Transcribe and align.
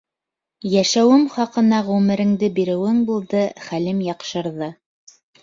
Йәшәүем 0.69 1.27
хаҡына 1.33 1.81
ғүмереңде 1.89 2.49
биреүең 2.57 3.05
булды, 3.11 3.45
хәлем 3.69 4.01
яҡшырҙы. 4.09 4.73